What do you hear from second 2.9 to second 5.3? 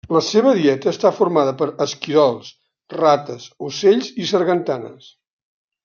rates, ocells i sargantanes.